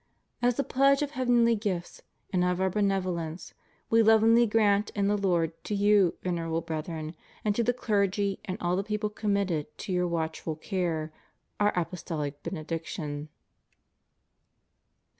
[0.41, 2.01] As a pledge of heavenly gifts
[2.33, 3.53] and of Our benevolence
[3.91, 8.39] We lovingly grant in the Lord, to you, Venerable Breth, ren, and to the clergy
[8.45, 11.13] and all the people committed ti your watchful care.
[11.59, 13.29] Our Apostolic Benediction.